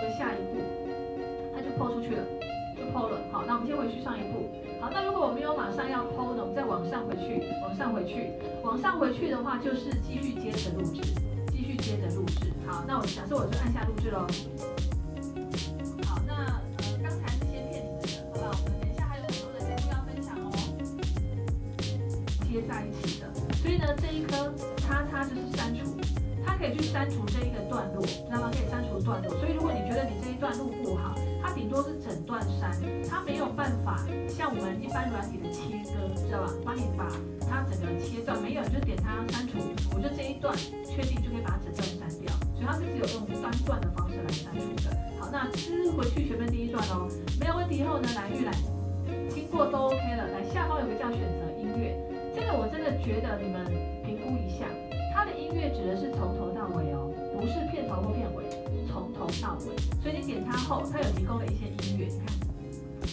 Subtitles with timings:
[0.00, 0.60] 的下一步，
[1.54, 2.24] 它就抛出去了，
[2.76, 3.18] 就抛了。
[3.30, 4.48] 好，那我们先回去上一步。
[4.80, 8.32] 好，那如果我没有马上要抛呢，我们再往上回去，往上回去，
[8.64, 11.02] 往上回去的话，就是继续接着录制，
[11.52, 12.50] 继续接着录制。
[12.66, 14.26] 好，那我假设我就按下录制喽。
[16.08, 16.32] 好，那
[16.80, 18.56] 呃刚才是先骗你们的，好吧？
[18.64, 20.48] 我们等一下还有很多的节目要分享哦。
[22.48, 23.28] 接在一起的，
[23.60, 26.00] 所以呢，这一颗叉叉就是删除，
[26.44, 28.50] 它可以去删除这一个段落，知道吗？
[28.50, 29.30] 可以删除段落。
[29.38, 29.69] 所以如果
[30.50, 32.74] 段录不好，它顶多是整段删，
[33.08, 36.50] 它没有办法像我们一般软体的切割，知道吧？
[36.64, 37.06] 帮你把
[37.46, 39.58] 它整个切断，没有你就点它删除，
[39.94, 40.50] 我就这一段
[40.82, 42.34] 确定就可以把它整段删掉。
[42.58, 44.90] 所以它是只有用单段的方式来删除的。
[45.22, 47.06] 好，那吃回去前面第一段哦，
[47.38, 48.50] 没有问题以后呢，来预览，
[49.30, 51.94] 经过都 OK 了，来下方有个叫选择音乐。
[52.34, 53.70] 这个我真的觉得你们
[54.02, 54.66] 评估一下，
[55.14, 57.06] 它的音乐指的是从头到尾哦，
[57.38, 58.26] 不是片头或片，
[59.42, 59.76] 到尾。
[60.02, 62.08] 所以你点它后，它有提供了一些音乐，